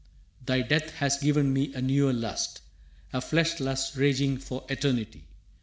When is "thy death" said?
0.43-0.95